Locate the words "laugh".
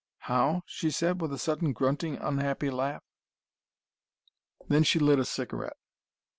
2.71-3.03